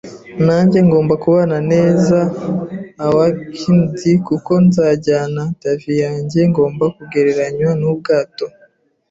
nanjye 0.45 0.77
nkwiye 0.87 1.15
kubana 1.23 1.57
neza, 1.71 2.19
Hawkins, 3.01 4.01
kuko 4.27 4.51
nzajyana 4.65 5.43
davy 5.61 5.93
yanjye 6.03 6.39
ngomba 6.49 6.85
kugereranywa 6.95 7.71
nubwato 7.81 8.45